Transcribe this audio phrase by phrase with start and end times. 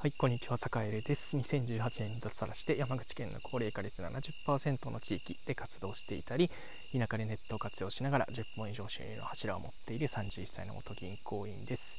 [0.00, 1.36] はい、こんにちは、坂入です。
[1.36, 6.48] 2018年に脱サラして山口県の高齢化率70%の地域で活動していたり、
[6.92, 11.98] 田舎でネットを活用しながら10本以上収入の柱を持っている31歳の元銀行員です。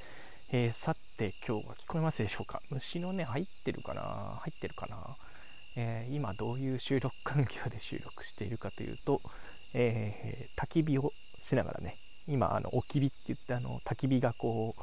[0.53, 2.61] えー、さて、今日は聞こえますでしょうか？
[2.71, 4.01] 虫のね、入ってるかな？
[4.01, 4.95] 入ってるかな、
[5.75, 9.19] えー、今どういう収録環境で収録しているかというと、
[9.73, 11.11] えー、焚き火を
[11.43, 11.95] しながらね、
[12.29, 14.81] 今、あの、おき火って言って、あの、焚き火がこう、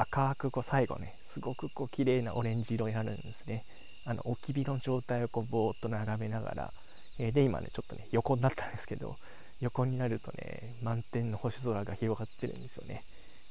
[0.00, 3.62] 赤くこう最後ねすごくこう綺麗なオレンジ色になるんですね。
[4.06, 6.70] あの置き火の状態をこうぼーっと眺めながら、
[7.18, 9.16] えー、で今ねちょっとね横になったんですけど
[9.60, 13.02] 横になるとね満天の星空が広がってるんですよね、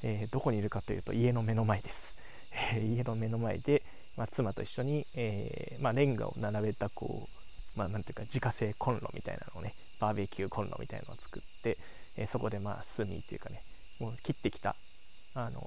[0.03, 2.17] えー、どこにいるかというと家の目の前です、
[2.73, 3.83] えー、家の目の前で、
[4.17, 7.37] まあ、妻と一緒に、えまあ、レンガを並べたこう
[7.77, 9.71] まあ、ていうか自家製コンロみたいなのをね
[10.01, 11.77] バーベキューコンロみたいなのを作って、
[12.17, 13.61] えそこでまあ炭っていうかね
[13.99, 14.75] もう切ってきた
[15.35, 15.61] あの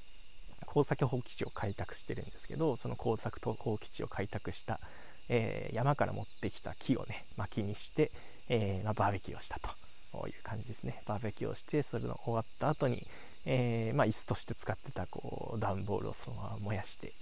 [0.66, 4.78] 耕作放棄地を開拓してるんですけどその耕作と放棄地を開拓した、
[5.28, 8.10] えー、山から持ってきた木をね薪にして、
[8.48, 9.68] えー、まあ、バーベキューをしたと
[10.28, 11.00] いう感じですね。
[11.06, 13.00] バーベキューをしてそれの終わった後に、
[13.46, 17.12] えー、まあ、椅子として使ってたこう段ボールをそのまま燃やして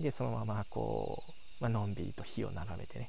[0.00, 1.22] でそのままこ
[1.60, 3.08] う、まあのんびりと火を眺めてね。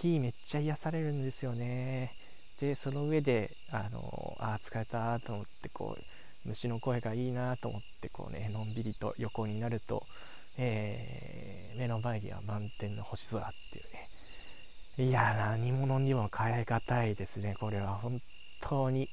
[0.00, 2.10] 火めっちゃ癒されるんですよね。
[2.60, 10.02] でその上であのあ疲れたと思ってこう虫の声がいいなと思ってこうねのんびりと横になると、
[10.58, 14.08] えー、目の前には満天の星空っていうね。
[14.98, 17.54] いや何者にも変え難いですね。
[17.58, 18.20] これは本
[18.60, 19.08] 当に、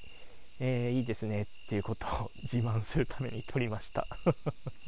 [0.60, 4.06] えー、いいですねっていうことを自慢するために撮りました。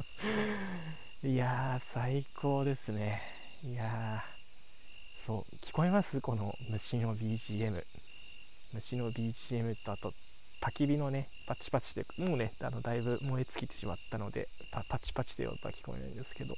[1.24, 3.22] いやー最高ですね。
[3.64, 4.22] いや
[5.24, 6.20] そう聞こえます？
[6.20, 7.82] この虫の BGM
[8.74, 10.12] 虫の BGM とあと
[10.62, 16.54] 焚き火のね、パチパチで、もうね、あのだいぶ燃え尽きてしまったので、パパチパチという音は聞こえないんですけど、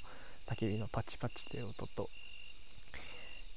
[0.46, 2.06] 焚き火のパチパチという音と、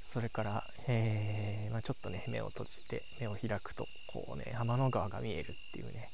[0.06, 6.10] それから、えー、まあ、ちょっとね、目を閉じて、目を開くと、こうね、天の川が見えるっていうね、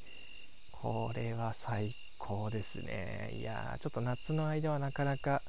[0.71, 3.37] これは最高ですね。
[3.39, 5.43] いやー、ちょっと夏の間はなかなか、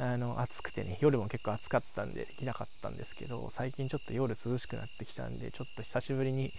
[0.00, 6.52] あの暑くてね夜も結構暑かったんでできなかったんですけど最近ちょっと夜涼しくなってきたんでちょっと久しぶりに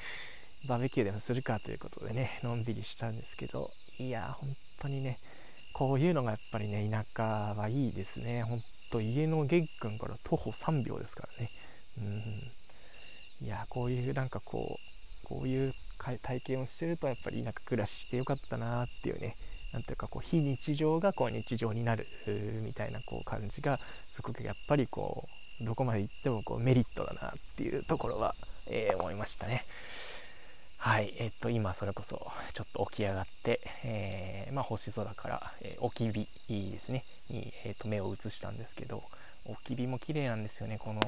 [0.67, 4.49] バーベキューでもするかということでね、のんびりしたんですけど、いや、本
[4.81, 5.17] 当にね、
[5.73, 7.23] こういうのがやっぱりね、田舎
[7.55, 8.43] はいいですね。
[8.43, 8.61] ほん
[8.91, 11.49] と家の玄関から徒歩3秒ですからね。
[13.41, 13.45] うん。
[13.45, 14.77] いや、こういうなんかこ
[15.23, 19.35] う、こういう体験をしてるとやっぱり田舎暮らししてよかったなっていうね、
[19.73, 22.07] なんていうかこう非日常がこう日常になる
[22.63, 23.79] みたいなこう感じが
[24.11, 25.23] すごくやっぱりこ
[25.61, 28.33] うどこまで行ってもこうメリットだなっていうところは、
[28.69, 29.63] えー、思いましたね。
[30.81, 36.09] はい、えっと、今それこそちょっと起き上がって、えー、まあ、星空から、えー、置き
[36.47, 39.03] 火ですね、に、えー、と目を移したんですけど、
[39.45, 41.01] 置き火も綺麗なんですよね、この、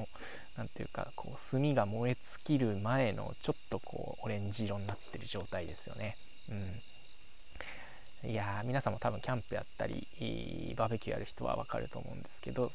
[0.57, 6.17] なんていうか、こう、炭が燃え尽きる前の、ちょっとこう、オレンジ色になってる状態ですよね。
[8.23, 8.29] うん。
[8.29, 10.05] いやー、皆さんも多分キャンプやったり、
[10.75, 12.69] バーベキューやる人はわかると思うんですけど、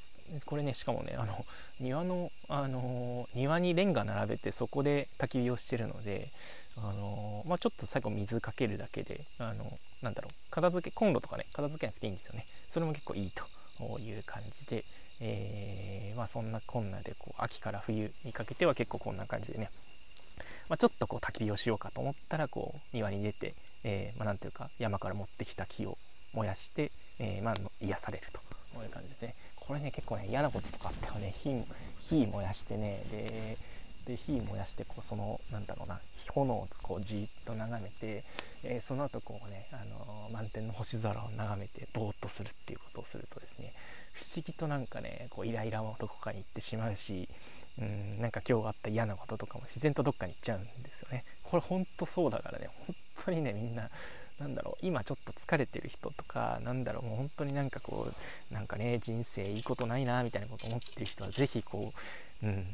[0.47, 1.45] これね、しかもね、あの、
[1.78, 6.31] 庭の、あの庭にレンガ並べてそこで焚き火をしてるので、
[6.78, 9.64] あのまあ、ちょっと最後水かけるだけで、あの
[10.03, 12.44] なんだろう、片付け、コンロとかね、片付けなくていいんですよね。
[12.70, 14.84] それも結構いいという感じで、
[15.20, 19.70] えー、まあ、そんなこんなで、こう、秋から冬にかけては結構こんな感じでね、
[20.69, 23.54] まあ、ちょっとこう焚き火をしようかと思ったら、こう、庭に出て、
[23.84, 25.97] えー、まあ、ていうか、山から持ってきた木を
[26.34, 28.47] 燃やして、えー、まあ、癒されると。
[28.84, 31.50] いう感じでね、これね、結構ね、嫌なこととかあってはね、火、
[32.09, 33.56] 火燃やしてね、で、
[34.06, 35.99] で火燃やしてこうそのなんだろうな
[36.33, 38.25] 炎をこうじっと眺めて、
[38.65, 43.72] えー、その後こうね、あのー、満天の星空を眺めてぼーっとするっていうことをするとですね
[44.15, 47.28] 不思議となんかねこうイライラもどこかに行ってしまうし
[47.81, 51.25] うんなんか今日あった嫌なこととかも自然とどっかに行っちゃうんですよね。
[51.43, 52.97] これほんとそうだからね本
[53.27, 53.89] 当にねみんな
[54.41, 58.09] なんだろう今ちょっと疲れてる人とかなんだろうもう本当になんかこ
[58.50, 61.92] うなんかね人生いいことないなみたいなこと思ってる人は是非こ
[62.42, 62.65] ううん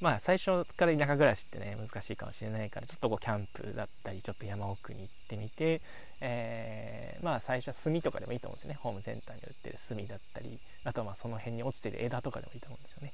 [0.00, 5.80] まあ最初から田舎暮らしってね難しいかもしれないからちょっとこうキャンプだったりちょっと山奥に行ってみて、
[6.22, 8.78] え、まあ最初は炭とかでもいいと思うんですよね。
[8.80, 13.12] ホームセンターに売ってる炭だったりあとはまあその辺に落ちてる枝とかでもいいと思うんですよね、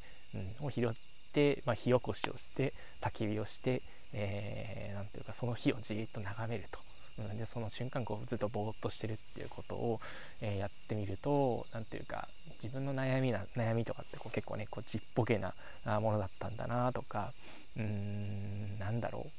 [0.60, 0.92] うん、を拾っ
[1.34, 2.72] て、まあ、火起こしをして
[3.02, 3.82] 焚き火をして、
[4.14, 6.78] えー、なんていうかその火をじーっと眺めると。
[7.18, 10.00] うん、でその瞬間こうずっとぼーっとしてるっていうことを、
[10.42, 12.28] えー、やってみると何ていうか
[12.62, 15.54] 自分の悩みな悩みとかってこう結構ねこうちっぽけな
[16.00, 17.32] ものだったんだなとか
[17.76, 19.30] うーんなんだろう。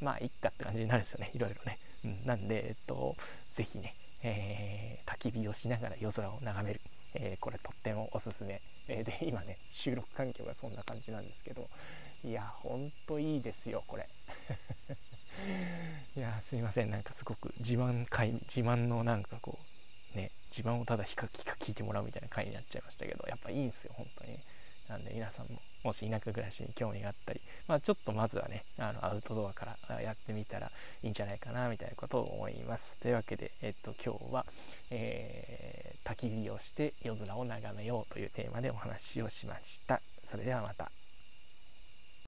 [0.00, 3.14] まあいっかって感じになるんですよねいろいろね、うん、なんでえっと
[3.52, 6.80] 是非ね、えー、焚き火をしながら夜空を眺める。
[7.18, 11.66] えー、これとってもおすすめ、え、で今ね収録環境がそんな感じなんですけど。
[12.24, 14.08] いやほんといいですよこれ。
[16.16, 16.90] いやすいません。
[16.90, 19.58] なんかすごく自慢会自慢のなんかこ
[20.14, 24.38] うね自慢をただひかひか聞いてもらうみたいな回になっちゃいましたけどやっぱいいんですよ本当に。
[24.88, 30.70] なんで皆さんももし田舎暮らしに興味があったり、まあ、ちょっとまずはねあのアウトドアからやってみたら
[31.02, 33.00] いいんじゃないかなみたいなことを思います。
[33.00, 34.46] というわけで、えっと、今日は、
[34.90, 40.00] えー、焚き火をして夜空を眺めようというテーマでお話をしました。
[40.24, 40.90] それではまた。